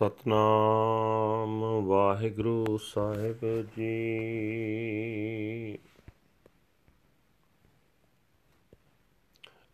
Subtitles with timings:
[0.00, 5.78] ਸਤਨਾਮ ਵਾਹਿਗੁਰੂ ਸਾਹਿਬ ਜੀ।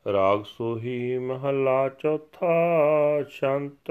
[0.07, 2.47] ਰਾਗ ਸੋਹੀ ਮਹੱਲਾ ਚੌਥਾ
[3.29, 3.91] ਸ਼ੰਤ।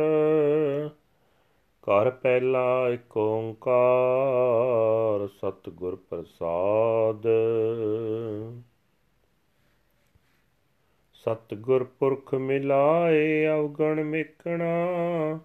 [1.84, 7.28] ਘਰ ਪਹਿਲਾ ਏਕ ਓੰਕਾਰ, ਸਤਿਗੁਰ ਪ੍ਰਸਾਦ।
[11.13, 15.40] ਸਤਿਗੁਰ ਪੁਰਖ ਮਿਲਾਏ, ਅਵਗਣ ਮਿਕਣਾ।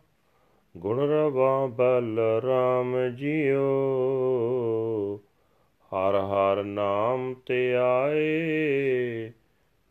[0.76, 3.70] ਗੁਣ ਰਵਾ ਬਲ ਰਾਮ ਜੀਓ।
[5.92, 9.32] ਹਰ ਹਰ ਨਾਮ ਤੇ ਆਏ,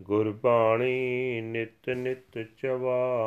[0.02, 3.17] ਗੁਰਬਾਣੀ ਨਿਤ ਨਿਤ ਚਵਾ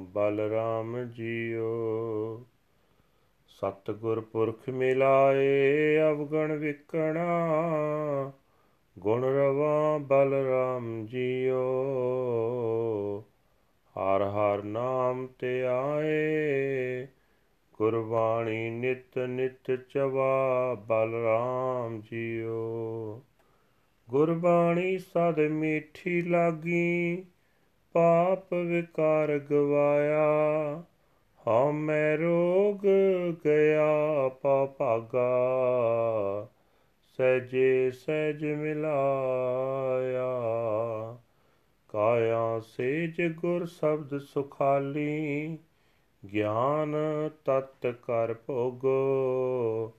[0.00, 1.66] ਬਲ ਰਾਮ ਜੀਓ।
[3.48, 7.52] ਸਤਿਗੁਰ ਪੁਰਖ ਮਿਲਾਏ, ਅਵਗਣ ਵਿਕਣਾ,
[8.98, 11.62] ਗੁਣ ਰਵਾ ਬਲ ਰਾਮ ਜੀਓ।
[13.98, 17.06] ਹਰ ਹਰ ਨਾਮ ਤੇ ਆਏ।
[17.72, 23.22] ਗੁਰਬਾਣੀ ਨਿਤ ਨਿਤ ਚਵਾ ਬਲਰਾਮ ਜੀਓ।
[24.10, 27.24] ਗੁਰਬਾਣੀ ਸਦ ਮੀਠੀ ਲਾਗੀ,
[27.92, 30.82] ਪਾਪ ਵਿਕਾਰ ਗਵਾਇਆ।
[31.46, 32.86] ਹਉ ਮੈਂ ਰੋਗ
[33.34, 35.28] ਗਿਆ, ਪਾ ਭਾਗਾ।
[37.16, 38.92] ਸਹਿਜੇ ਸਹਿਜ ਮਿਲਾਇਆ।
[41.92, 45.58] ਕਾਇਆ ਸੇਜ ਗੁਰ ਸ਼ਬਦ ਸੁਖਾਲੀ,
[46.32, 46.96] ਗਿਆਨ
[47.44, 49.92] ਤਤ ਕਰ ਭੋਗੋ।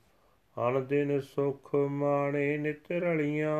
[0.57, 3.51] ਅਨ ਦਿਨ ਸੁਖ ਮਾਣੇ ਨਿਤ ਰਲੀਆਂ,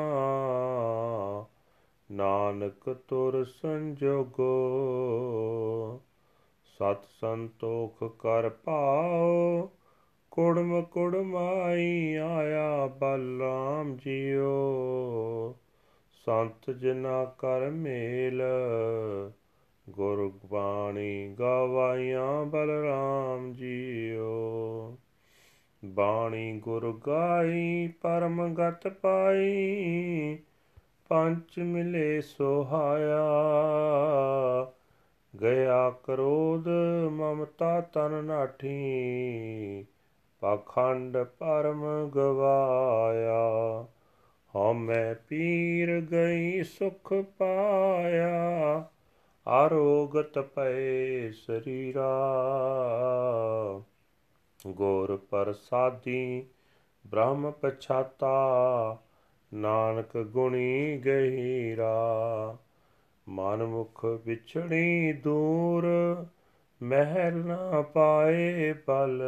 [2.14, 4.52] ਨਾਨਕ ਤੁਰ ਸੰਜੋਗੋ।
[6.66, 9.70] ਸਤ ਸੰਤੋਖ ਕਰ ਪਾਓ
[10.32, 14.54] ਕੁੜਮ ਕੁੜਮਾਈ ਆਇਆ ਬਲਰਾਮ ਜੀਓ।
[16.26, 18.44] ਸੰਤ ਜਨਾ ਕਰ ਮੇਲ।
[19.90, 24.98] ਗੁਰ ਬਾਣੀ ਗਵਾਈਆਂ ਬਲਰਾਮ ਜੀਓ।
[25.86, 30.38] ਬਾਣੀ ਗੁਰ ਗਾਈ, ਪਰਮ ਗਤ ਪਾਈ,
[31.10, 33.24] ਪੰਚ ਮਿਲੇ ਸੋਹਾਇਆ।
[35.42, 36.68] ਗਿਆ ਕਰੋਧ,
[37.10, 39.86] ਮਮਤਾ ਤਨ ਨਾਠੀ,
[40.40, 43.63] ਪਖੰਡ ਪਰਮ ਗਵਾਇਆ। ਹਉ
[44.84, 48.90] ਮੈਂ ਪੀਰ ਗਈ ਸੁਖ ਪਾਇਆ
[49.48, 52.12] ਆਰੋਗਤ ਪਏ ਸਰੀਰਾ।
[54.68, 56.46] ਗੁਰ ਪ੍ਰਸਾਦੀ
[57.08, 58.98] ਬ੍ਰਹਮ ਪਛਾਤਾ,
[59.54, 61.94] ਨਾਨਕ ਗੁਣੀ ਗਹੀਰਾ।
[63.30, 65.86] ਮਨ ਮੁਖ ਵਿਛੜੀ ਦੂਰ,
[66.84, 69.22] ਮਹਿਲ ਨਾ ਪਾਏ ਬਲ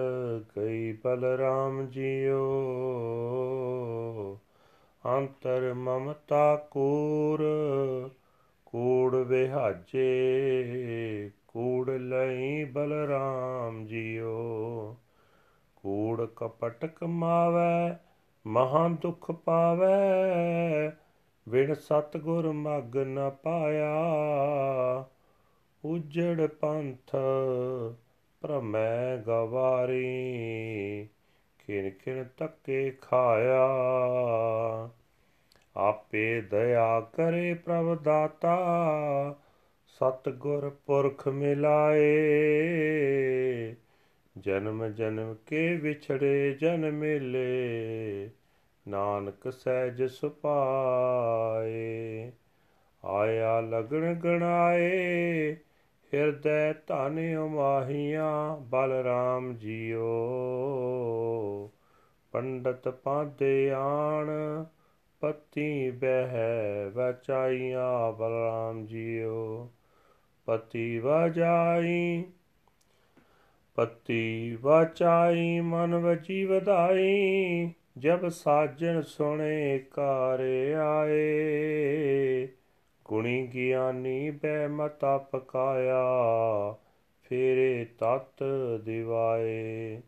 [0.58, 2.52] ਗਈ ਬਲਰਾਮ ਜੀਓ।
[5.06, 7.44] ਅੰਤਰ ਮਮਤਾ ਕੂਰ,
[8.66, 10.04] ਕੂੜ ਵਿਹਾਜੇ,
[11.48, 14.96] ਕੂੜ ਲਈ ਬਲਰਾਮ ਜੀਓ।
[15.76, 17.96] ਕੂੜ ਕਪਟ ਕਮਾਵੇ
[18.48, 20.92] ਮਹਾ ਦੁਖ ਪਾਵੇ
[21.50, 23.96] ਵਿਣ ਸਤਗੁਰ ਮਗ ਨ ਪਾਇਆ।
[25.86, 27.16] ਉਜੜ ਪੰਥ
[28.42, 30.28] ਭ੍ਰਮੈ ਗਵਾਰੀ
[31.68, 33.68] ਕਿਨ ਕਿਨ ਤੱਕੇ ਖਾਇਆ।
[35.78, 39.36] ਆਪੇ ਦਇਆ ਕਰੇ ਪ੍ਰਭ ਦਾਤਾ,
[39.88, 42.16] ਸਤਗੁਰ ਪੁਰਖ ਮਿਲਾਏ।
[44.38, 48.30] ਜਨਮ ਜਨਮ ਕੇ ਵਿਛੜੇ ਜਨ ਮਿਲੇ,
[48.88, 52.32] ਨਾਨਕ ਸਹਿਜ ਸੁਪਾਏ।
[53.06, 55.56] ਆਇਆ ਲਗਣ ਗਣਾਏ
[56.16, 60.12] ਹਿਰਦੈ ਧਨ ਉਮਾਹੀਆਂ, ਬਲਰਾਮ ਜੀਓ।
[62.32, 64.32] ਪੰਡਤ ਪਾਦੇ ਆਣ,
[65.20, 69.72] ਪਤੀ ਬਹਿ ਵਚਾਈਆਂ ਬਲਰਾਮ ਜੀਓ।
[70.46, 72.24] ਪਤੀ ਵਜਾਈ,
[73.76, 82.48] ਪਤੀ ਵਚਾਈ, ਮਨ ਵਜੀ ਵਧਾਈ, ਜਬ ਸਾਜਣ ਸੁਣੇ ਕਾਰੇ ਆਏ।
[83.06, 86.04] ਗੁਣੀ ਗਿਆਨੀ ਬੈ ਮਤਾ ਪਕਾਇਆ
[87.24, 88.44] ਫੇਰੇ ਤਤ
[88.84, 90.02] ਦਿਵਾਏ।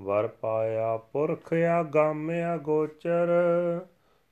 [0.00, 3.28] ਵਰ ਪਾਇਆ ਪੁਰਖ ਆਗਾਮਿਆ ਗੋਚਰ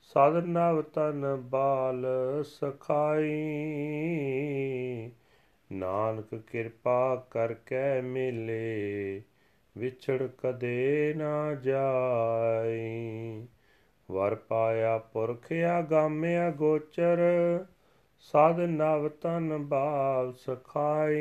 [0.03, 2.06] ਸਦ ਨਵ ਤਨ ਬਾਲ
[2.44, 3.31] ਸਖਾਈ।
[5.73, 9.23] ਨਾਨਕ ਕਿਰਪਾ ਕਰਕੇ ਮਿਲੇ,
[9.76, 13.47] ਵਿਛੜ ਕਦੇ ਨਾ ਜਾਈ।
[14.11, 17.19] ਵਰ ਪਾਇਆ ਪੁਰਖ ਆਗਾਮਿਆ ਗੋਚਰ
[18.23, 21.17] ਸਦ ਨਵ ਤਨ ਬਾਲ ਸਖਾਈ।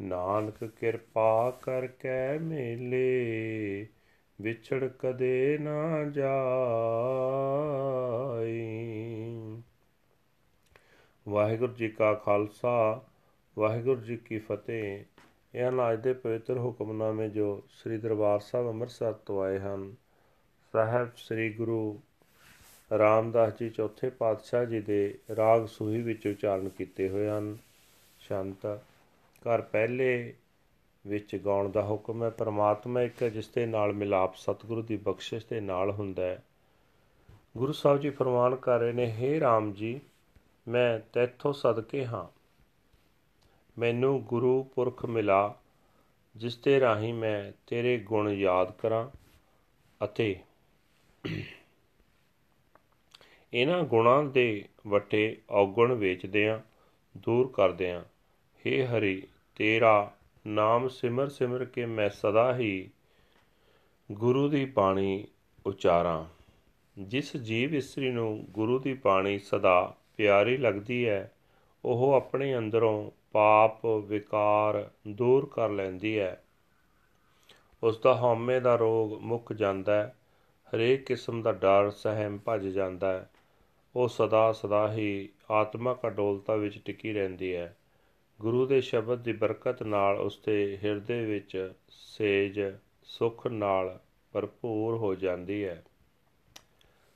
[0.00, 3.86] ਨਾਨਕ ਕਿਰਪਾ ਕਰਕੇ ਮਿਲੇ,
[4.40, 6.52] ਵਿਛੜ ਕਦੇ ਨਾ ਜਾਈ।
[11.28, 13.04] ਵਾਹਿਗੁਰੂ ਜੀ ਕਾ ਖਾਲਸਾ,
[13.58, 15.04] ਵਾਹਿਗੁਰੂ ਜੀ ਕੀ ਫਤਿਹ।
[15.54, 19.94] ਇਹ ਹਨ ਅੱਜ ਦੇ ਪਵਿੱਤਰ ਹੁਕਮਨਾਮੇ ਜੋ ਸ੍ਰੀ ਦਰਬਾਰ ਸਾਹਿਬ ਅੰਮ੍ਰਿਤਸਰ ਤੋਂ ਆਏ ਹਨ,
[20.72, 22.00] ਸਾਹਿਬ ਸ੍ਰੀ ਗੁਰੂ
[22.98, 27.58] ਰਾਮਦਾਸ ਜੀ ਚੌਥੇ ਪਾਤਸ਼ਾਹ ਜੀ ਦੇ ਰਾਗ ਸੂਹੀ ਵਿੱਚ ਉਚਾਰਨ ਕੀਤੇ ਹੋਏ ਹਨ।
[28.18, 28.66] ਸ਼ੰਤ,
[29.40, 30.34] ਘਰ ਪਹਿਲੇ
[31.06, 35.60] ਵਿੱਚ ਗਾਉਣ ਦਾ ਹੁਕਮ ਹੈ। ਪਰਮਾਤਮਾ ਇੱਕ ਜਿਸ ਦੇ ਨਾਲ ਮਿਲਾਪ ਸਤਿਗੁਰੂ ਦੀ ਬਖਸ਼ਿਸ਼ ਦੇ
[35.60, 36.42] ਨਾਲ ਹੁੰਦਾ ਹੈ।
[37.56, 40.00] ਗੁਰੂ ਸਾਹਿਬ ਜੀ ਫਰਮਾਨ ਕਰ ਰਹੇ ਨੇ हे RAM ਜੀ,
[40.68, 42.38] ਮੈਂ ਤੇਥੋਂ ਸਦਕੇ ਹਾਂ।
[43.80, 45.54] ਮੈਨੂੰ ਗੁਰੂ ਪੁਰਖ ਮਿਲਾ
[46.36, 49.08] ਜਿਸ ਤੇ ਰਾਹੀਂ ਮੈਂ ਤੇਰੇ ਗੁਣ ਯਾਦ ਕਰਾਂ
[50.04, 50.40] ਅਤੇ
[53.52, 56.58] ਇਹਨਾਂ ਗੁਣਾਂ ਦੇ ਵਟੇ ਔਗਣ ਵੇਚਦਿਆਂ
[57.18, 58.02] ਦੂਰ ਕਰਦਿਆਂ
[58.64, 59.22] हे ਹਰੀ,
[59.56, 60.12] ਤੇਰਾ
[60.46, 62.90] ਨਾਮ ਸਿਮਰ ਸਿਮਰ ਕੇ ਮੈਂ ਸਦਾ ਹੀ
[64.12, 65.26] ਗੁਰੂ ਦੀ ਬਾਣੀ
[65.66, 66.24] ਉਚਾਰਾਂ।
[66.98, 71.32] ਜਿਸ ਜੀਵ ਇਸਤਰੀ ਨੂੰ ਗੁਰੂ ਦੀ ਬਾਣੀ ਸਦਾ ਪਿਆਰੀ ਲੱਗਦੀ ਹੈ
[71.84, 76.42] ਉਹ ਆਪਣੇ ਅੰਦਰੋਂ ਪਾਪ ਵਿਕਾਰ ਦੂਰ ਕਰ ਲੈਂਦੀ ਹੈ
[77.82, 80.14] ਉਸ ਦਾ ਹਉਮੈ ਦਾ ਰੋਗ ਮੁੱਕ ਜਾਂਦਾ ਹੈ
[80.74, 83.30] ਹਰੇਕ ਕਿਸਮ ਦਾ ਡਰ, ਸਹਿਮ ਭੱਜ ਜਾਂਦਾ ਹੈ
[83.98, 87.76] ਉਹ ਸਦਾ ਸਦਾ ਹੀ ਆਤਮਕ ਅਡੋਲਤਾ ਵਿੱਚ ਟਿਕੀ ਰਹਿੰਦੀ ਹੈ।
[88.40, 92.60] ਗੁਰੂ ਦੇ ਸ਼ਬਦ ਦੀ ਬਰਕਤ ਨਾਲ ਉਸ ਦੇ ਹਿਰਦੇ ਵਿੱਚ ਸੇਜ
[93.04, 94.00] ਸੁਖ ਨਾਲ
[94.32, 95.84] ਭਰਪੂਰ ਹੋ ਜਾਂਦੀ ਹੈ।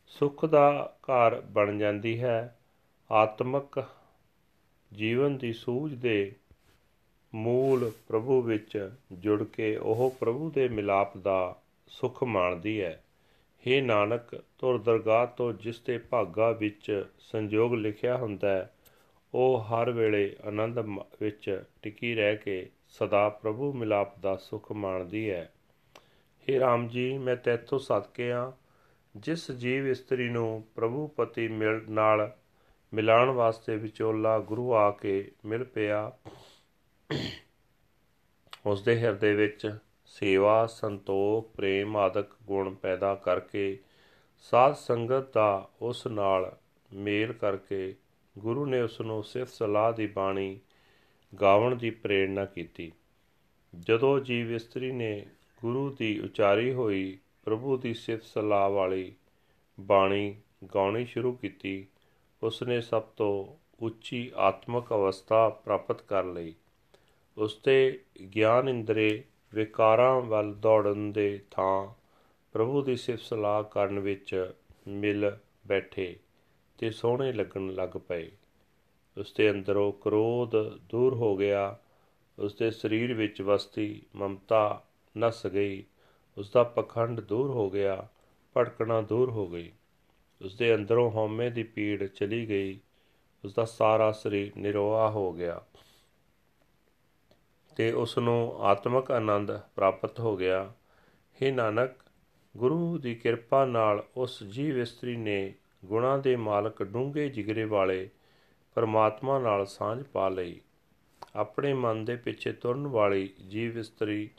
[0.06, 2.58] ਸੁਖ ਦਾ ਘਰ ਬਣ ਜਾਂਦੀ ਹੈ।
[3.12, 3.84] ਆਤਮਕ
[4.94, 6.34] ਜੀਵਨ ਦੀ ਸੂਝ ਦੇ
[7.34, 13.04] ਮੂਲ ਪ੍ਰਭੂ ਵਿੱਚ ਜੁੜ ਕੇ ਉਹ ਪ੍ਰਭੂ ਦੇ ਮਿਲਾਪ ਦਾ ਸੁਖ ਮਾਣਦੀ ਹੈ।
[13.66, 18.74] हे ਨਾਨਕ ਤੁਰ ਦਰਗਾਹ ਤੋਂ ਜਿਸ ਦੇ ਭਾਗਾ ਵਿੱਚ ਸੰਜੋਗ ਲਿਖਿਆ ਹੁੰਦਾ ਹੈ,
[19.34, 20.78] ਉਹ ਹਰ ਵੇਲੇ ਆਨੰਦ
[21.20, 25.52] ਵਿੱਚ ਟਿਕੀ ਰਹਿ ਕੇ ਸਦਾ ਪ੍ਰਭੂ ਮਿਲਾਪ ਦਾ ਸੁਖ ਮਾਣਦੀ ਹੈ।
[26.46, 28.52] हे ਰਾਮ ਜੀ, ਮੈਂ ਤੇਥੋਂ ਸਦਕੇ ਆ,
[29.16, 32.36] ਜਿਸ ਜੀਵ ਇਸਤਰੀ ਨੂੰ ਪ੍ਰਭੂ ਪਤੀ ਮਿਲ, ਨਾਲ
[32.94, 36.12] ਮਿਲਾਣ ਵਾਸਤੇ ਵਿਚੋਲਾ ਗੁਰੂ ਆ ਕੇ ਮਿਲ ਪਿਆ,
[38.66, 39.78] ਉਸ ਦੇ ਹਿਰਦੇ ਵਿੱਚ
[40.12, 43.78] ਸੇਵਾ, ਸੰਤੋਖ, ਪ੍ਰੇਮ ਆਦਿਕ ਗੁਣ ਪੈਦਾ ਕਰਕੇ
[44.38, 46.56] ਸਾਧ ਸੰਗਤ ਦਾ ਉਸ ਨਾਲ
[46.94, 47.94] ਮੇਲ ਕਰਕੇ
[48.38, 50.60] ਗੁਰੂ ਨੇ ਉਸ ਨੂੰ ਸਿਫਤ ਸਲਾਹ ਦੀ ਬਾਣੀ
[51.40, 52.92] ਗਾਵਣ ਦੀ ਪ੍ਰੇਰਣਾ ਕੀਤੀ।
[53.80, 55.26] ਜਦੋਂ ਜੀਵ ਇਸਤਰੀ ਨੇ
[55.62, 59.14] ਗੁਰੂ ਦੀ ਉਚਾਰੀ ਹੋਈ, ਪ੍ਰਭੂ ਦੀ ਸਿਫਤ ਸਲਾਹ ਵਾਲੀ
[59.80, 60.36] ਬਾਣੀ
[60.74, 61.86] ਗਾਉਣੀ ਸ਼ੁਰੂ ਕੀਤੀ
[62.42, 66.54] ਉਸ ਨੇ ਸਭ ਤੋਂ ਉੱਚੀ ਆਤਮਿਕ ਅਵਸਥਾ ਪ੍ਰਾਪਤ ਕਰ ਲਈ।
[67.38, 68.00] ਉਸ ਤੇ
[68.36, 69.24] ਗਿਆਨ ਇੰਦਰੇ
[69.54, 71.88] ਵਿਕਾਰਾਂ ਵੱਲ ਦੌੜਨ ਦੇ ਥਾਂ
[72.52, 74.52] ਪ੍ਰਭੂ ਦੀ ਸਿਫਤ ਸਲਾਹ ਕਰਨ ਵਿੱਚ
[74.88, 76.16] ਮਿਲ ਬੈਠੇ
[76.78, 78.30] ਤੇ ਸੋਹਣੇ ਲੱਗਣ ਲੱਗ ਪਏ।
[79.18, 81.78] ਉਸ ਦੇ ਅੰਦਰੋਂ ਕ੍ਰੋਧ ਦੂਰ ਹੋ ਗਿਆ।
[82.38, 84.84] ਉਸ ਦੇ ਸਰੀਰ ਵਿੱਚ ਵਸਤੀ ਮਮਤਾ
[85.18, 85.84] ਨਸ ਗਈ।
[86.38, 88.08] ਉਸ ਦਾ ਪਖੰਡ ਦੂਰ ਹੋ ਗਿਆ
[88.56, 89.72] ਭਟਕਣਾ ਦੂਰ ਹੋ ਗਈ।
[90.44, 92.80] ਉਸ ਦੇ ਅੰਦਰੋਂ ਹਉਮੈ ਦੀ ਪੀੜ ਚਲੀ ਗਈ।
[93.44, 95.60] ਉਸ ਦਾ ਸਾਰਾ ਸਰੀਰ ਨਿਰੋਆ ਹੋ ਗਿਆ।
[97.76, 100.72] ਤੇ ਉਸ ਨੂੰ ਆਤਮਿਕ ਆਨੰਦ ਪ੍ਰਾਪਤ ਹੋ ਗਿਆ।
[101.42, 101.90] हे ਨਾਨਕ,
[102.56, 105.54] ਗੁਰੂ ਦੀ ਕਿਰਪਾ ਨਾਲ ਉਸ ਜੀਵ ਇਸਤਰੀ ਨੇ
[105.84, 108.10] ਗੁਣਾ ਦੇ ਮਾਲਕ ਡੂੰਘੇ ਜਿਗਰੇ ਵਾਲੇ
[108.74, 110.60] ਪਰਮਾਤਮਾ ਨਾਲ ਸਾਂਝ ਪਾ ਲਈ।
[111.36, 114.30] ਆਪਣੇ ਮਨ ਦੇ ਪਿੱਛੇ ਤੁਰਨ ਵਾਲੀ ਜੀਵ ਇਸਤਰੀ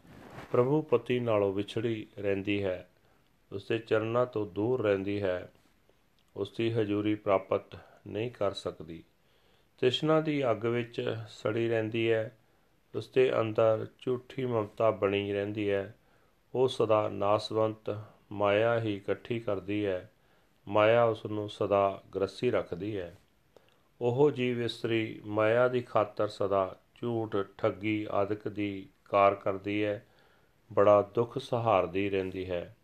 [0.51, 2.89] ਪ੍ਰਭੂ ਪਤੀ ਨਾਲੋਂ ਵਿਛੜੀ ਰਹਿੰਦੀ ਹੈ।
[3.51, 5.53] ਉਸ ਦੇ ਚਰਨਾਂ ਤੋਂ ਦੂਰ ਰਹਿੰਦੀ ਹੈ।
[6.35, 7.77] ਉਸ ਦੀ ਹਜ਼ੂਰੀ ਪ੍ਰਾਪਤ
[8.07, 9.03] ਨਹੀਂ ਕਰ ਸਕਦੀ।
[9.77, 12.38] ਤ੍ਰਿਸ਼ਨਾ ਦੀ ਅੱਗ ਵਿੱਚ ਸੜੀ ਰਹਿੰਦੀ ਹੈ।
[12.95, 15.95] ਉਸ ਦੇ ਅੰਦਰ ਝੂਠੀ ਮਮਤਾ ਬਣੀ ਰਹਿੰਦੀ ਹੈ।
[16.56, 20.12] ਉਹ ਸਦਾ ਨਾਸਵੰਤ, ਮਾਇਆ ਹੀ ਇਕੱਠੀ ਕਰਦੀ ਹੈ।
[20.68, 23.18] ਮਾਇਆ ਉਸ ਨੂੰ ਸਦਾ ਗ੍ਰਸੀ ਰੱਖਦੀ ਹੈ।
[24.02, 30.06] ਉਹ ਜੀਵ ਇਸਤਰੀ ਮਾਇਆ ਦੀ ਖਾਤਰ ਸਦਾ ਝੂਠ, ਠੱਗੀ, ਆਦਿਕ ਦੀ ਕਾਰ ਕਰਦੀ ਹੈ।
[30.73, 32.78] ਬੜਾ ਦੁੱਖ ਸਹਾਰਦੀ ਰਹਿੰਦੀ ਹੈ।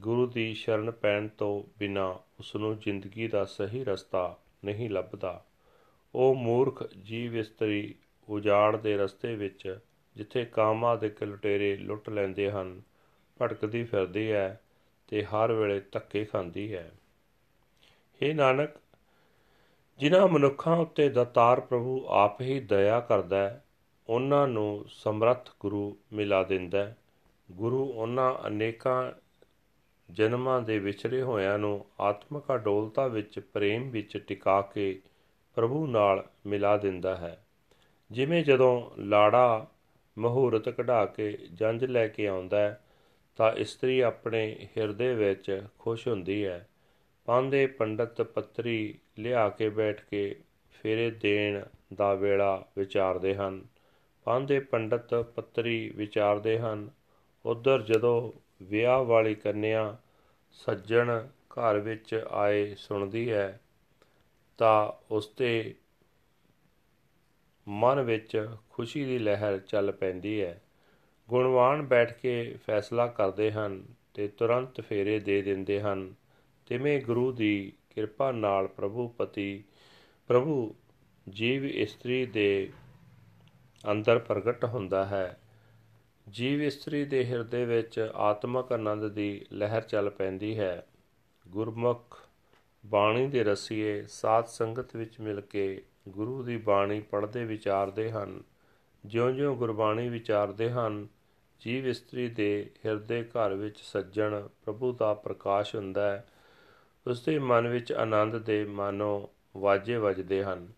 [0.00, 5.44] ਗੁਰੂ ਦੀ ਸ਼ਰਨ ਪੈਣ ਤੋਂ ਬਿਨਾ ਉਸ ਨੂੰ ਜ਼ਿੰਦਗੀ ਦਾ ਸਹੀ ਰਸਤਾ ਨਹੀਂ ਲੱਭਦਾ।
[6.14, 7.94] ਉਹ ਮੂਰਖ ਜੀਵ ਇਸਤਰੀ
[8.28, 9.78] ਉਜਾੜ ਦੇ ਰਸਤੇ ਵਿੱਚ,
[10.16, 12.82] ਜਿੱਥੇ ਕਾਮਾਂ ਦੇ ਲੁਟੇਰੇ ਲੁੱਟ ਲੈਂਦੇ ਹਨ,
[13.42, 14.60] ਭਟਕਦੀ ਫਿਰਦੀ ਹੈ
[15.08, 16.90] ਤੇ ਹਰ ਵੇਲੇ ਧੱਕੇ ਖਾਂਦੀ ਹੈ।
[18.22, 18.70] हे ਨਾਨਕ,
[19.98, 23.64] ਜਿਨ੍ਹਾਂ ਮਨੁੱਖਾਂ ਉੱਤੇ ਦਾਤਾਰ ਪ੍ਰਭੂ ਆਪ ਹੀ ਦਇਆ ਕਰਦਾ ਹੈ,
[24.08, 26.96] ਉਹਨਾਂ ਨੂੰ ਸਮਰੱਥ ਗੁਰੂ ਮਿਲਾ ਦਿੰਦਾ ਹੈ।
[27.52, 29.12] ਗੁਰੂ ਉਹਨਾਂ ਅਨੇਕਾਂ
[30.10, 35.02] ਜਨਮਾਂ ਦੇ ਵਿਛੜੇ ਹੋਇਆਂ ਨੂੰ ਆਤਮਿਕ ਅਡੋਲਤਾ ਵਿੱਚ ਪ੍ਰੇਮ ਵਿੱਚ ਟਿਕਾ ਕੇ
[35.54, 37.45] ਪ੍ਰਭੂ ਨਾਲ ਮਿਲਾ ਦਿੰਦਾ ਹੈ।
[38.10, 39.66] ਜਿਵੇਂ ਜਦੋਂ ਲਾੜਾ
[40.18, 42.80] ਮਹੂਰਤ ਕਢਾ ਕੇ ਜੰਜ ਲੈ ਕੇ ਆਉਂਦਾ ਹੈ,
[43.36, 46.68] ਤਾਂ ਇਸਤਰੀ ਆਪਣੇ ਹਿਰਦੇ ਵਿੱਚ ਖੁਸ਼ ਹੁੰਦੀ ਹੈ।
[47.24, 50.36] ਪਾਂਦੇ ਪੰਡਤ ਪੱਤਰੀ ਲਿਆ ਕੇ ਬੈਠ ਕੇ
[50.70, 53.66] ਫੇਰੇ ਦੇਣ ਦਾ ਵੇਲਾ ਵਿਚਾਰਦੇ ਹਨ।
[54.24, 56.90] ਪਾਂਦੇ ਪੰਡਤ ਪੱਤਰੀ ਵਿਚਾਰਦੇ ਹਨ,
[57.44, 58.32] ਉਧਰ ਜਦੋਂ
[58.62, 59.96] ਵਿਆਹ ਵਾਲੀ ਕੰਨਿਆ
[60.52, 63.60] ਸੱਜਣ ਘਰ ਵਿੱਚ ਆਏ ਸੁਣਦੀ ਹੈ,
[64.58, 65.74] ਤਾਂ ਉਸ ਤੇ
[67.68, 70.62] ਮਨ ਵਿੱਚ ਖੁਸ਼ੀ ਦੀ ਲਹਿਰ ਚੱਲ ਪੈਂਦੀ ਹੈ।
[71.28, 76.14] ਗੁਣਵਾਨ ਬੈਠ ਕੇ ਫੈਸਲਾ ਕਰਦੇ ਹਨ ਤੇ ਤੁਰੰਤ ਫੇਰੇ ਦੇ ਦਿੰਦੇ ਹਨ।
[76.66, 79.64] ਤਿਵੇਂ ਗੁਰੂ ਦੀ ਕਿਰਪਾ ਨਾਲ ਪ੍ਰਭੂ ਪਤੀ,
[80.28, 80.74] ਪ੍ਰਭੂ
[81.28, 82.72] ਜੀਵ ਇਸਤਰੀ ਦੇ
[83.90, 85.40] ਅੰਦਰ ਪ੍ਰਗਟ ਹੁੰਦਾ ਹੈ।
[86.30, 90.86] ਜੀਵ ਇਸਤਰੀ ਦੇ ਹਿਰਦੇ ਵਿੱਚ ਆਤਮਕ ਆਨੰਦ ਦੀ ਲਹਿਰ ਚੱਲ ਪੈਂਦੀ ਹੈ।
[91.48, 92.18] ਗੁਰਮੁਖ
[92.86, 98.42] ਬਾਣੀ ਦੇ ਰਸੀਏ ਸਾਧ ਸੰਗਤ ਵਿੱਚ ਮਿਲ ਕੇ ਗੁਰੂ ਦੀ ਬਾਣੀ ਪੜ੍ਹਦੇ ਵਿਚਾਰਦੇ ਹਨ।
[99.04, 101.08] ਜਿਉਂ-ਜਿਉਂ ਗੁਰਬਾਣੀ ਵਿਚਾਰਦੇ ਹਨ,
[101.60, 106.26] ਜੀਵ ਇਸਤਰੀ ਦੇ ਹਿਰਦੇ ਘਰ ਵਿੱਚ ਸੱਜਣ ਪ੍ਰਭੂ ਦਾ ਪ੍ਰਕਾਸ਼ ਹੁੰਦਾ ਹੈ।
[107.06, 110.68] ਉਸ ਦੇ ਮਨ ਵਿੱਚ ਆਨੰਦ ਦੇ ਮਾਨੋ ਵਾਜੇ ਵੱਜਦੇ ਹਨ।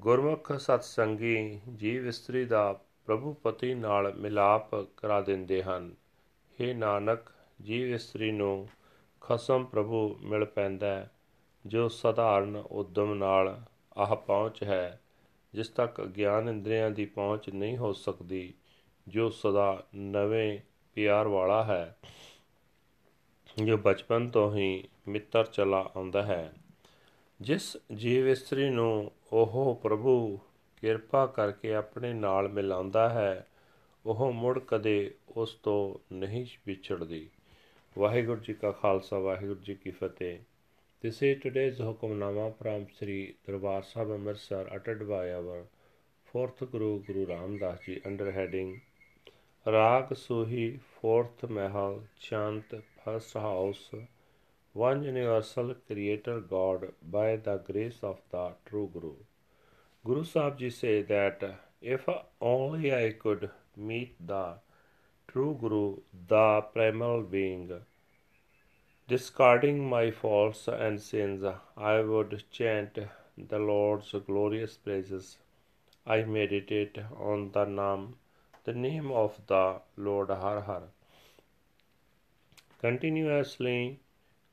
[0.00, 5.94] ਗੁਰਮੁਖ ਸਤਸੰਗੀ ਜੀਵ ਇਸਤਰੀ ਦਾ ਪ੍ਰਭੂ ਪਤੀ ਨਾਲ ਮਿਲਾਪ ਕਰਾ ਦਿੰਦੇ ਹਨ।
[6.60, 7.18] हे ਨਾਨਕ,
[7.62, 8.68] ਜੀਵ ਇਸਤਰੀ ਨੂੰ
[9.20, 11.08] ਖਸਮ ਪ੍ਰਭੂ ਮਿਲ ਪੈਂਦਾ
[11.66, 13.60] ਜੋ ਸਧਾਰਨ ਉਦਮ ਨਾਲ
[13.96, 15.00] ਆਹ ਪਹੁੰਚ ਹੈ,
[15.54, 18.54] ਜਿਸ ਤੱਕ ਗਿਆਨ ਇੰਦਰੀਆਂ ਦੀ ਪਹੁੰਚ ਨਹੀਂ ਹੋ ਸਕਦੀ,
[19.08, 20.58] ਜੋ ਸਦਾ ਨਵੇਂ
[20.94, 21.96] ਪਿਆਰ ਵਾਲਾ ਹੈ,
[23.64, 26.52] ਜੋ ਬਚਪਨ ਤੋਂ ਹੀ ਮਿੱਤਰ ਚਲਾ ਆਉਂਦਾ ਹੈ।
[27.40, 30.38] ਜਿਸ ਜੀਵ ਇਸਤਰੀ ਨੂੰ ਉਹ ਪ੍ਰਭੂ
[30.80, 33.46] ਕਿਰਪਾ ਕਰਕੇ ਆਪਣੇ ਨਾਲ ਮਿਲਾਉਂਦਾ ਹੈ,
[34.06, 37.30] ਉਹ ਮੁੜ ਕਦੇ ਉਸ ਤੋਂ ਨਹੀਂ ਵਿਛੜਦੀ।
[37.98, 40.38] ਵਾਹਿਗੁਰੂ ਜੀ ਕਾ ਖਾਲਸਾ, ਵਾਹਿਗੁਰੂ ਜੀ ਕੀ ਫਤਿਹ।
[41.02, 45.64] This is today's Hukamnama from Sri Darbar Sahib Amritsar uttered by our
[46.30, 48.68] fourth Guru Guru Ram Das Ji under heading
[49.66, 53.90] Rag Suhi fourth Mahal Chant first house
[54.84, 59.14] one universal creator God by the grace of the true Guru.
[60.04, 61.42] Guru Sahib Ji say that
[61.80, 62.08] if
[62.40, 64.44] only I could meet the
[65.26, 65.96] true Guru,
[66.28, 67.72] the primal being,
[69.12, 71.44] Discarding my faults and sins,
[71.76, 72.98] I would chant
[73.36, 75.36] the Lord's glorious praises.
[76.06, 78.16] I meditate on the Nam,
[78.64, 80.84] the name of the Lord Har Har.
[82.80, 84.00] Continuously,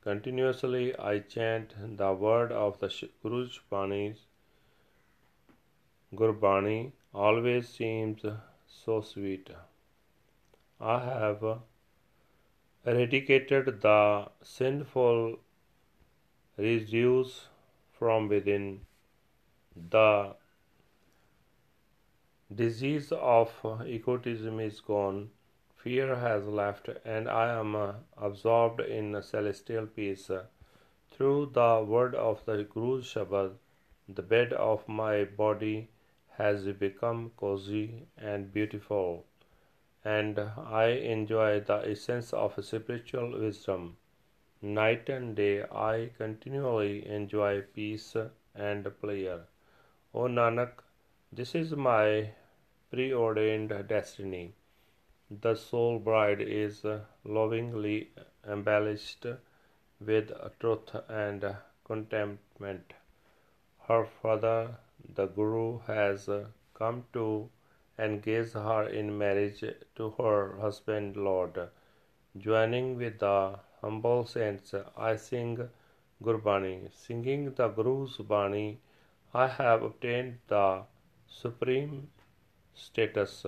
[0.02, 4.14] continuously I chant the word of the Guru's Bani.
[6.14, 8.30] Gurbani always seems
[8.68, 9.50] so sweet.
[10.78, 11.60] I have
[12.86, 15.38] eradicated the sinful
[16.56, 17.46] residues
[17.92, 18.80] from within.
[19.90, 20.34] The
[22.54, 23.52] disease of
[23.86, 25.30] egotism is gone,
[25.76, 30.30] fear has left, and I am uh, absorbed in celestial peace.
[31.10, 33.52] Through the word of the Guru Shabad,
[34.08, 35.90] the bed of my body
[36.38, 39.26] has become cozy and beautiful
[40.04, 43.96] and I enjoy the essence of spiritual wisdom.
[44.62, 48.16] Night and day I continually enjoy peace
[48.54, 49.40] and prayer.
[50.14, 50.72] O Nanak,
[51.32, 52.30] this is my
[52.90, 54.54] preordained destiny.
[55.30, 56.84] The soul bride is
[57.24, 58.10] lovingly
[58.48, 59.26] embellished
[60.00, 62.94] with truth and contentment.
[63.86, 64.76] Her father,
[65.14, 66.28] the Guru, has
[66.74, 67.48] come to
[67.98, 69.64] engage her in marriage
[69.96, 71.68] to her husband Lord.
[72.36, 75.68] Joining with the humble saints, I sing
[76.22, 76.90] Gurbani.
[76.92, 78.80] Singing the Guru's Bani,
[79.34, 80.84] I have obtained the
[81.26, 82.10] supreme
[82.74, 83.46] status.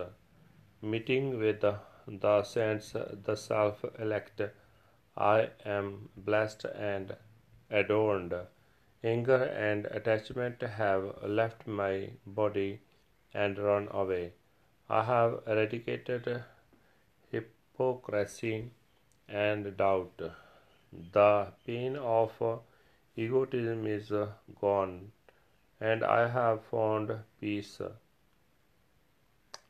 [0.81, 4.41] Meeting with the, the saints, the self elect,
[5.17, 7.17] I am blessed and
[7.71, 8.35] adorned.
[9.05, 12.81] Anger and attachment have left my body
[13.35, 14.33] and run away.
[14.89, 16.45] I have eradicated
[17.31, 18.71] hypocrisy
[19.29, 20.21] and doubt.
[21.13, 22.33] The pain of
[23.17, 24.13] egotism is
[24.61, 25.13] gone,
[25.81, 27.81] and I have found peace.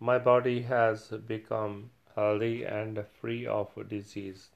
[0.00, 4.50] My body has become healthy and free of disease.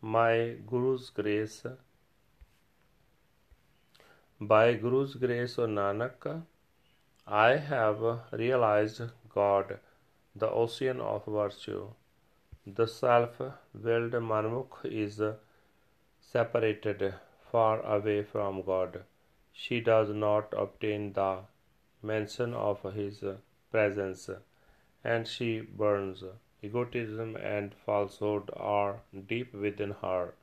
[0.00, 1.64] My Guru's grace,
[4.40, 6.42] by Guru's grace, Nanak,
[7.26, 8.00] I have
[8.32, 9.78] realized God,
[10.34, 11.90] the ocean of virtue.
[12.66, 13.40] The self
[13.74, 15.22] willed Manmukh is
[16.20, 17.14] separated
[17.50, 19.04] far away from God.
[19.52, 21.44] She does not obtain the
[22.02, 23.22] mention of His
[23.70, 24.28] presence,
[25.04, 26.24] and she burns.
[26.62, 30.34] Egotism and falsehood are deep within her.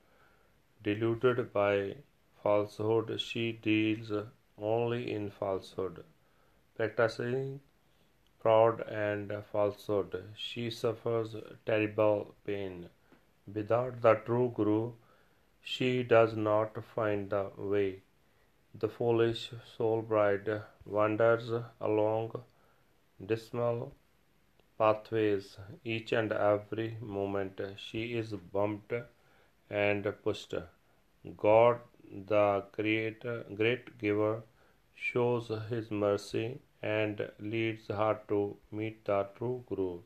[0.82, 1.96] Deluded by
[2.44, 4.12] falsehood, she deals
[4.58, 6.04] only in falsehood.
[6.80, 7.60] Practicing
[8.42, 12.88] fraud and falsehood, she suffers terrible pain.
[13.54, 14.94] Without the true Guru,
[15.62, 18.04] she does not find the way.
[18.74, 22.44] The foolish soul bride wanders along
[23.26, 23.94] dismal
[24.78, 25.58] pathways.
[25.84, 28.94] Each and every moment she is bumped
[29.70, 30.56] and pushed.
[31.36, 34.44] God, the Creator, great giver,
[34.96, 40.00] shows His mercy and leads her to meet the true Guru,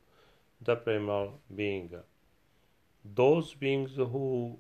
[0.62, 1.92] the primal being.
[3.04, 4.58] Those beings who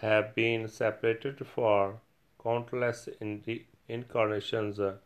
[0.00, 2.00] have been separated for
[2.42, 3.08] countless
[3.88, 4.98] incarnations, O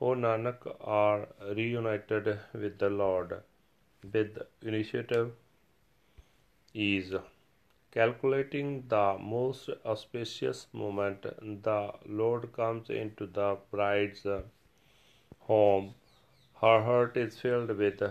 [0.00, 3.42] Nanak, are reunited with the Lord
[4.12, 5.32] with initiative
[6.74, 7.14] ease.
[7.90, 11.22] Calculating the most auspicious moment,
[11.62, 14.26] the Lord comes into the bride's
[15.46, 15.94] home.
[16.60, 18.02] Her heart is filled with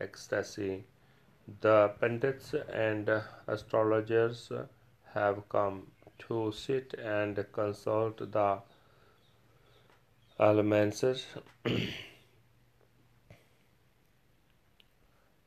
[0.00, 0.84] ecstasy.
[1.60, 3.08] The pundits and
[3.46, 4.52] astrologers
[5.14, 5.86] have come
[6.26, 8.58] to sit and consult the
[10.38, 11.04] elements.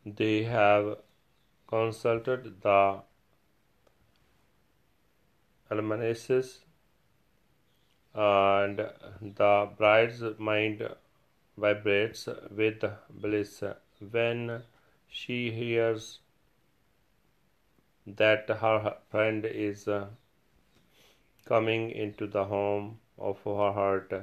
[0.06, 0.98] they have
[1.68, 3.02] consulted the
[5.70, 6.30] almanacs
[8.14, 8.78] and
[9.22, 10.88] the bride's mind
[11.58, 13.64] vibrates with bliss
[14.12, 14.64] when
[15.08, 16.20] she hears
[18.06, 19.88] that her friend is
[21.46, 24.14] coming into the home of her heart.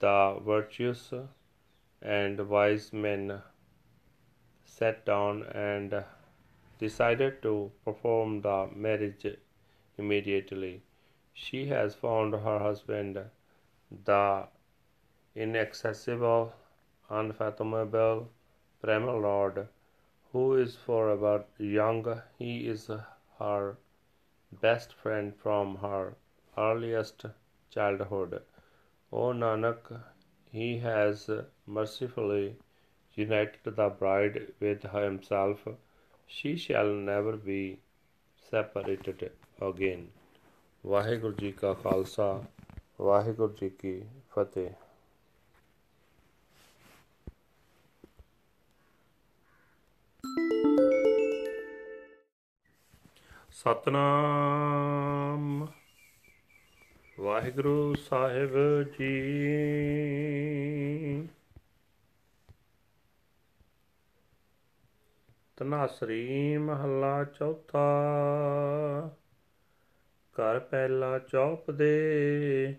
[0.00, 1.12] The virtuous
[2.02, 3.42] and wise men
[4.64, 6.04] sat down and
[6.78, 9.26] decided to perform the marriage
[9.96, 10.82] immediately.
[11.40, 13.30] She has found her husband,
[14.04, 14.48] the
[15.36, 16.52] inaccessible,
[17.08, 18.28] unfathomable
[18.82, 19.68] primal Lord,
[20.32, 22.22] who is forever young.
[22.38, 22.90] He is
[23.38, 23.78] her
[24.50, 26.16] best friend from her
[26.56, 27.24] earliest
[27.70, 28.42] childhood.
[29.12, 30.02] O Nanak,
[30.50, 31.30] he has
[31.66, 32.56] mercifully
[33.14, 35.66] united the bride with himself,
[36.26, 37.78] she shall never be
[38.50, 40.10] separated again.
[40.86, 42.44] Waheguru ji ਕਾ ਖਾਲਸਾ,
[43.00, 44.70] ਵਾਹਿਗੁਰੂ ਜੀ ਕੀ ਫਤਿਹ।
[53.50, 55.66] ਸਤਨਾਮ।
[57.20, 59.28] ਵਾਹਿਗੁਰੂ ਸਾਹਿਬ ਜੀ।
[65.56, 67.88] ਤਨਾਸਰੀ ਮਹੱਲਾ ਚੌਥਾ।
[70.38, 72.74] ਘਰ ਪਹਿਲਾ chop ਦੇ,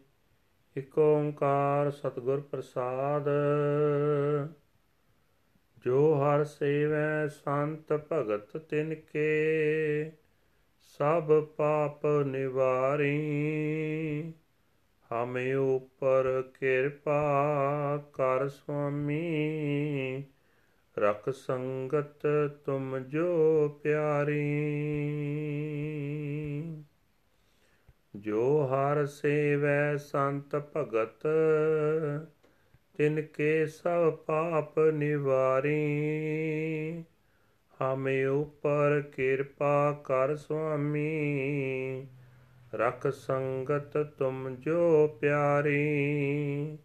[0.78, 3.30] ਇਕ ਓੰਕਾਰ ਸਤਗੁਰ ਪ੍ਰਸਾਦ।
[5.78, 10.12] ਜੋ ਹਰ ਸੇਵੈ ਸੰਤ ਭਗਤ ਤਿਨ ਕੇ,
[10.80, 13.20] ਸਭ ਪਾਪ ਨਿਵਾਰੀ।
[15.14, 17.32] ਹਮੇ ਉਪਰ ਕਿਰਪਾ
[18.14, 20.24] ਕਰ ਸੁਆਮੀ,
[20.98, 22.28] ਰਖ ਸੰਗਤ
[22.66, 24.66] ਤੁਮ ਜੋ ਪਿਆਰੀ।
[28.20, 31.28] ਜੋ ਹਰ ਸੇਵੈ ਸੰਤ ਭਗਤ,
[32.98, 37.04] ਤਿਨ ਕੇ ਸਭ ਪਾਪ ਨਿਵਾਰੀ।
[37.84, 42.08] ਹਮੇ ਉਪਰ ਕਿਰਪਾ ਕਰ ਸੁਆਮੀ,
[42.76, 46.78] ਰਖ ਸੰਗਤ ਤੁਮ ਜੋ ਪਿਆਰੀ।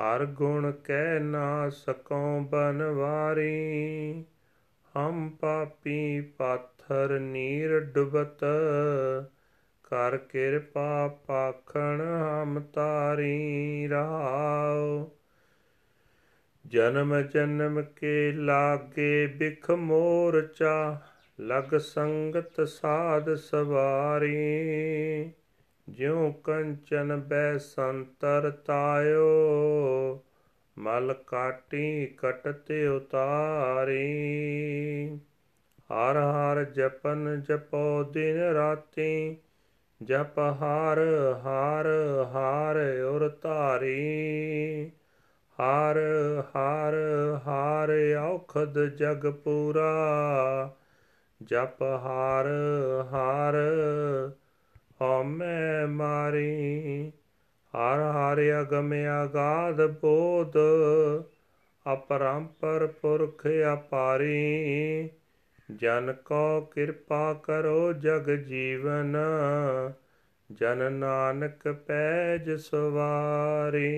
[0.00, 4.24] ਹਰ ਗੁਣ ਕਹਿ ਨਾ ਸਕਉ ਬਨਵਾਰੀ।
[4.96, 8.44] ਹਮ ਪਾਪੀ ਪਾਥਰ ਨੀਰ ਡੁਬਤ
[9.86, 15.10] ਕਰ ਕਿਰਪਾ ਪਾਖਣ ਹਮ ਤਾਰੀ ਰਹਾਉ
[16.66, 21.00] ਜਨਮ ਜਨਮ ਕੇ ਲਾਗੇ ਬਿਖ ਮੋਰਚਾ,
[21.40, 24.36] ਲਗ ਸੰਗਤ ਸਾਧ ਸਵਾਰੀ।
[25.88, 29.28] ਜਿਉ ਕੰਚਨ ਬੈ ਸੰਤਰ ਤਾਇਓ,
[30.78, 34.06] ਮਲ ਕਾਟੀ ਕਟਤ ਉਤਾਰੀ।
[35.92, 39.36] ਹਰ ਹਰ ਜਪਨ ਜਪੋ ਦਿਨ ਰਾਤੀ
[40.02, 40.98] ਜਪ ਹਰ
[41.44, 41.86] ਹਰ
[42.34, 44.90] ਹਰ ਉਰ ਧਾਰੀ।
[45.58, 45.96] ਹਰ
[46.56, 46.94] ਹਰ
[47.36, 49.90] ਹਰ ਔਖਦ ਜਗ ਪੂਰਾ।
[51.42, 52.46] ਜਪ ਹਰ
[53.14, 53.54] ਹਰ
[55.02, 57.12] ਹਮੈ ਮਾਰੀ।
[57.74, 60.56] ਹਰ ਹਰ ਅਗਮ ਆਗਾਦ ਬੋਧ,
[61.92, 65.08] ਅਪਰੰਪਰ ਪੁਰਖ ਅਪਾਰੀ।
[65.74, 69.16] ਜਨ ਕੋ ਕਿਰਪਾ ਕਰੋ ਜਗ ਜੀਵਨ,
[70.52, 73.94] ਜਨ ਨਾਨਕ ਪੈਜ ਸਵਾਰੀ।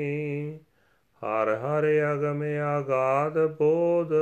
[1.23, 4.13] ਹਰ ਹਰ ਅਗਮ ਆਗਾਦ ਬੋਧ,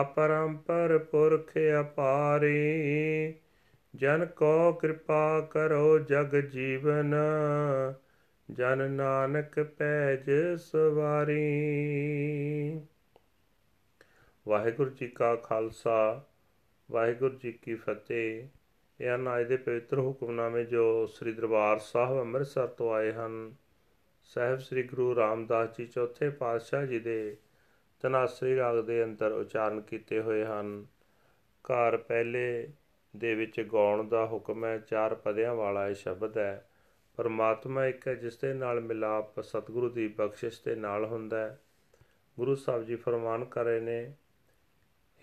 [0.00, 3.34] ਅਪਰੰਪਰ ਪੁਰਖ ਅਪਾਰੀ।
[3.94, 7.14] ਜਨ ਕੋ ਕਿਰਪਾ ਕਰੋ ਜਗ ਜੀਵਨ,
[8.50, 11.60] ਜਨ ਨਾਨਕ ਪੈਜ ਸਵਾਰੀ।
[14.48, 16.24] ਵਾਹਿਗੁਰੂ ਜੀ ਕਾ ਖਾਲਸਾ,
[16.90, 18.48] ਵਾਹਿਗੁਰੂ ਜੀ ਕੀ ਫਤਿਹ।
[19.00, 23.54] ਇਹ ਹਨ ਅੱਜ ਦੇ ਪਵਿੱਤਰ ਹੁਕਮਨਾਮੇ ਜੋ ਸ੍ਰੀ ਦਰਬਾਰ ਸਾਹਿਬ ਅੰਮ੍ਰਿਤਸਰ ਤੋਂ ਆਏ ਹਨ।
[24.24, 27.36] ਸਾਹਿਬ ਸ੍ਰੀ ਗੁਰੂ ਰਾਮਦਾਸ ਜੀ ਚੌਥੇ ਪਾਤਸ਼ਾਹ ਜੀ ਦੇ
[28.00, 30.86] ਤਨਾਸਰੀ ਰਾਗ ਦੇ ਅੰਦਰ ਉਚਾਰਨ ਕੀਤੇ ਹੋਏ ਹਨ।
[31.64, 32.68] ਘਰ ਪਹਿਲੇ
[33.16, 36.68] ਦੇ ਵਿੱਚ ਗਾਉਣ ਦਾ ਹੁਕਮ ਹੈ, ਚਾਰ ਪਦਿਆਂ ਵਾਲਾ ਇਹ ਸ਼ਬਦ ਹੈ।
[37.16, 41.60] ਪਰਮਾਤਮਾ ਇੱਕ ਹੈ, ਜਿਸ ਦੇ ਨਾਲ ਮਿਲਾਪ ਸਤਿਗੁਰੂ ਦੀ ਬਖਸ਼ਿਸ਼ ਦੇ ਨਾਲ ਹੁੰਦਾ ਹੈ।
[42.36, 44.12] ਗੁਰੂ ਸਾਹਿਬ ਜੀ ਫਰਮਾਨ ਕਰ ਰਹੇ ਨੇ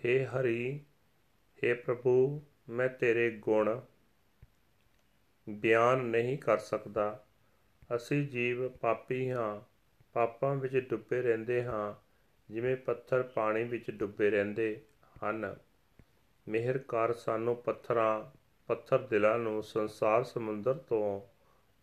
[0.06, 0.80] ਹੇ ਹਰੀ,
[1.64, 3.80] ਹੇ ਪ੍ਰਭੂ, ਮੈਂ ਤੇਰੇ ਗੁਣ
[5.48, 7.24] ਬਿਆਨ ਨਹੀਂ ਕਰ ਸਕਦਾ।
[7.96, 9.60] ਅਸੀਂ ਜੀਵ ਪਾਪੀ ਹਾਂ,
[10.12, 11.94] ਪਾਪਾਂ ਵਿੱਚ ਡੁੱਬੇ ਰਹਿੰਦੇ ਹਾਂ,
[12.52, 14.80] ਜਿਵੇਂ ਪੱਥਰ ਪਾਣੀ ਵਿੱਚ ਡੁੱਬੇ ਰਹਿੰਦੇ
[15.24, 15.56] ਹਨ।
[16.48, 18.24] ਮਿਹਰ ਕਰ ਸਾਨੂੰ ਪੱਥਰਾਂ,
[18.66, 21.20] ਪੱਥਰ ਦਿਲਾਂ ਨੂੰ ਸੰਸਾਰ ਸਮੁੰਦਰ ਤੋਂ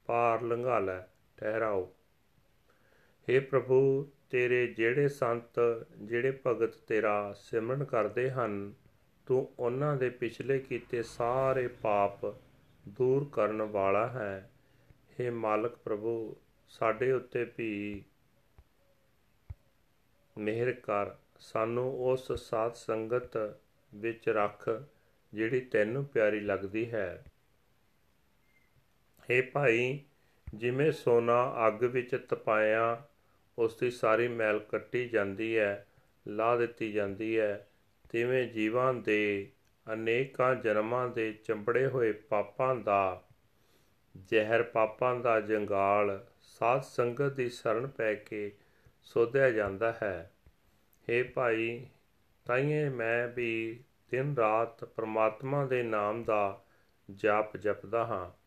[0.05, 1.01] ਪਾਰ ਲੰਘਾ ਲੈ,
[1.37, 1.93] ਠਹਿਰਾਓ।
[3.29, 8.73] हे ਪ੍ਰਭੂ ਤੇਰੇ ਜਿਹੜੇ ਸੰਤ, ਜਿਹੜੇ ਭਗਤ ਤੇਰਾ ਸਿਮਰਨ ਕਰਦੇ ਹਨ,
[9.25, 12.25] ਤੂੰ ਉਹਨਾਂ ਦੇ ਪਿਛਲੇ ਕੀਤੇ ਸਾਰੇ ਪਾਪ
[12.87, 14.51] ਦੂਰ ਕਰਨ ਵਾਲਾ ਹੈ।
[14.89, 16.37] हे ਮਾਲਕ ਪ੍ਰਭੂ,
[16.69, 18.03] ਸਾਡੇ ਉੱਤੇ ਵੀ
[20.37, 23.55] ਮਿਹਰ ਕਰ। ਸਾਨੂੰ ਉਸ ਸਾਧ ਸੰਗਤ
[23.95, 24.69] ਵਿੱਚ ਰੱਖ,
[25.33, 27.23] ਜਿਹੜੀ ਤੈਨੂੰ ਪਿਆਰੀ ਲੱਗਦੀ ਹੈ।
[29.19, 30.03] हे ਭਾਈ,
[30.55, 33.07] ਜਿਵੇਂ ਸੋਨਾ ਅੱਗ ਵਿੱਚ ਤਪਾਇਆ
[33.57, 35.87] ਉਸ ਦੀ ਸਾਰੀ ਮੈਲ ਕੱਟੀ ਜਾਂਦੀ ਹੈ
[36.27, 37.67] ਲਾ ਦਿੱਤੀ ਜਾਂਦੀ ਹੈ।
[38.09, 39.51] ਤਿਵੇਂ ਜੀਵਾਂ ਦੇ
[39.93, 43.23] ਅਨੇਕਾਂ ਜਨਮਾਂ ਦੇ ਚੰਬੜੇ ਹੋਏ ਪਾਪਾਂ ਦਾ
[44.17, 48.51] ਜ਼ਹਿਰ, ਪਾਪਾਂ ਦਾ ਜੰਗਾਲ ਸਾਧ ਸੰਗਤ ਦੀ ਸ਼ਰਨ ਪੈ ਕੇ
[49.03, 50.31] ਸੋਧਿਆ ਜਾਂਦਾ ਹੈ।
[51.09, 51.85] हे ਭਾਈ,
[52.45, 53.79] ਤਾਈਏ ਮੈਂ ਵੀ
[54.11, 56.63] ਦਿਨ ਰਾਤ ਪ੍ਰਮਾਤਮਾ ਦੇ ਨਾਮ ਦਾ
[57.15, 58.43] ਜਾਪ ਜਪਦਾ ਹਾਂ।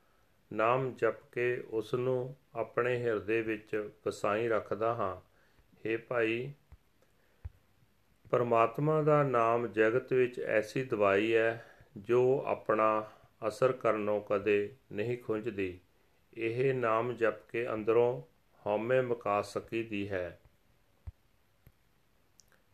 [0.54, 5.16] ਨਾਮ ਜਪ ਕੇ ਉਸ ਨੂੰ ਆਪਣੇ ਹਿਰਦੇ ਵਿੱਚ ਵਸਾਈ ਰੱਖਦਾ ਹਾਂ।
[5.86, 6.52] हे ਭਾਈ,
[8.30, 11.64] ਪਰਮਾਤਮਾ ਦਾ ਨਾਮ ਜਗਤ ਵਿੱਚ ਐਸੀ ਦਵਾਈ ਹੈ
[11.96, 13.10] ਜੋ ਆਪਣਾ
[13.48, 15.80] ਅਸਰ ਕਰਨੋਂ ਕਦੇ ਨਹੀਂ ਖੁੰਝਦੀ।
[16.34, 18.22] ਇਹ ਨਾਮ ਜਪ ਕੇ ਅੰਦਰੋਂ
[18.66, 20.40] ਹਉਮੈ ਮਕਾ ਸਕੀ ਦੀ ਹੈ।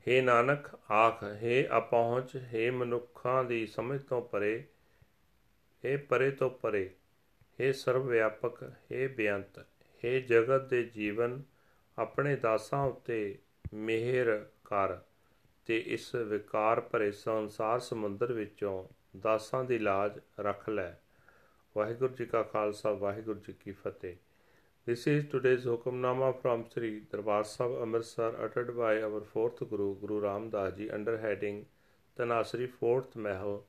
[0.08, 4.64] ਹੇ ਨਾਨਕ, ਆਖ, ਹੇ ਅਪਹੁੰਚ, ਹੇ ਮਨੁੱਖਾਂ ਦੀ ਸਮਝ ਤੋਂ ਪਰੇ,
[5.84, 6.90] ਹੇ ਪਰੇ ਤੋਂ ਪਰੇ,
[7.60, 9.66] ਹੇ ਸਰਵ ਵਿਆਪਕ ਹੇ ਬੇਅੰਤ।
[10.04, 11.42] हे ਜਗਤ ਦੇ ਜੀਵਨ
[11.98, 13.38] ਆਪਣੇ ਦਾਸਾਂ ਉੱਤੇ
[13.74, 14.98] ਮਿਹਰ ਕਰ
[15.66, 18.84] ਤੇ ਇਸ ਵਿਕਾਰ ਭਰੇ ਸੰਸਾਰ ਸਮੁੰਦਰ ਵਿੱਚੋਂ
[19.16, 20.92] ਦਾਸਾਂ ਦੀ ਲਾਜ ਰੱਖ ਲੈ
[21.76, 24.16] ਵਾਹਿਗੁਰੂ ਜੀ ਕਾ ਖਾਲਸਾ ਵਾਹਿਗੁਰੂ ਜੀ ਕੀ ਫਤਿਹ
[24.86, 30.18] This is today's Hukamnama from Sri Darbar Sahib Amritsar uttered by our fourth Guru, Guru
[30.20, 31.66] Ram Das Ji under heading
[32.16, 33.62] Tanasri Fourth Mahal,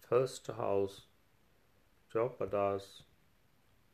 [0.00, 1.06] First House,
[2.14, 3.04] Chaupadas,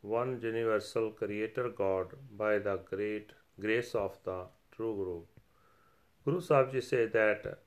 [0.03, 5.21] One Universal Creator God by the great grace of the True Guru.
[6.25, 7.59] Guru Sahib said that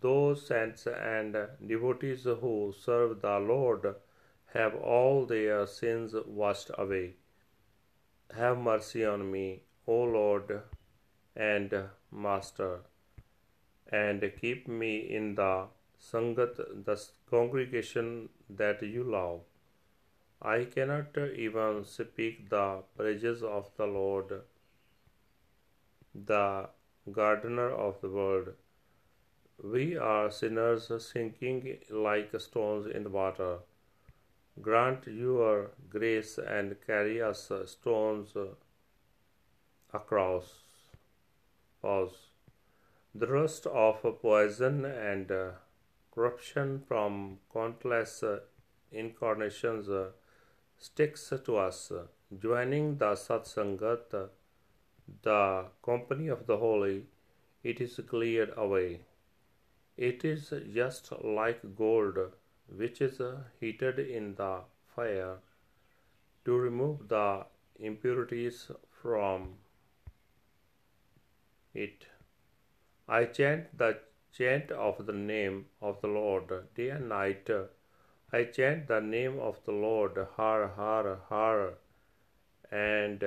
[0.00, 3.94] those saints and devotees who serve the Lord
[4.54, 7.16] have all their sins washed away.
[8.34, 10.62] Have mercy on me, O Lord
[11.36, 12.80] and Master,
[13.88, 15.66] and keep me in the
[16.00, 19.40] Sangat, the congregation that you love.
[20.42, 24.42] I cannot uh, even speak the praises of the Lord,
[26.14, 26.68] the
[27.10, 28.48] gardener of the world.
[29.62, 33.58] We are sinners sinking like stones in the water.
[34.60, 38.34] Grant your grace and carry us stones
[39.92, 40.52] across.
[41.80, 42.28] Pause.
[43.14, 45.32] The rust of poison and
[46.12, 48.22] corruption from countless
[48.92, 49.88] incarnations
[50.78, 51.92] sticks to us.
[52.38, 54.30] Joining the Satsangat,
[55.22, 57.06] the company of the holy,
[57.62, 59.00] it is cleared away.
[59.96, 62.18] It is just like gold
[62.68, 63.20] which is
[63.60, 64.60] heated in the
[64.94, 65.38] fire
[66.44, 67.46] to remove the
[67.78, 68.70] impurities
[69.02, 69.54] from
[71.74, 72.06] it.
[73.08, 73.98] I chant the
[74.32, 77.48] chant of the name of the Lord day and night.
[78.36, 81.74] I chant the name of the Lord, Har Har Har,
[82.68, 83.22] and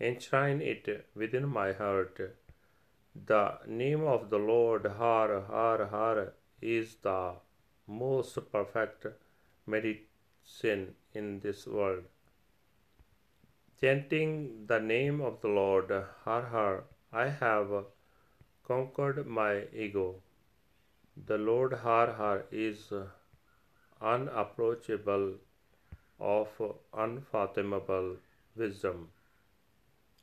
[0.00, 2.18] enshrine it within my heart.
[3.32, 7.34] The name of the Lord, Har Har Har, is the
[7.86, 9.06] most perfect
[9.66, 12.04] medicine in this world.
[13.78, 15.92] Chanting the name of the Lord,
[16.24, 17.84] Har Har, I have
[18.66, 20.22] conquered my ego.
[21.26, 22.90] The Lord Har Har is
[24.01, 25.39] unapproachable,
[26.19, 26.61] of
[26.93, 28.17] unfathomable
[28.55, 29.09] wisdom.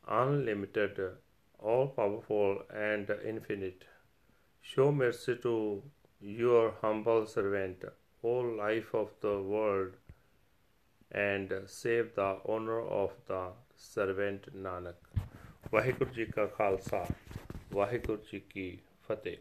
[0.07, 0.99] unlimited,
[1.59, 3.83] all powerful, and infinite.
[4.61, 5.83] Show mercy to
[6.19, 7.83] your humble servant,
[8.23, 9.93] O life of the world,
[11.11, 13.43] and save the honor of the
[13.75, 14.95] servant Nanak.
[15.73, 17.05] Waheguru ji ਕਾ ਖਾਲਸਾ
[17.73, 19.37] ਵਾਹਿਗੁਰੂ ਜੀ ਕੀ ਫਤਿਹ